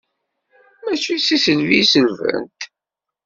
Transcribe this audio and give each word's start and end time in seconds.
Mačči 0.83 1.15
d 1.19 1.21
tiselbi 1.27 1.77
i 1.81 1.89
selbent. 1.91 2.61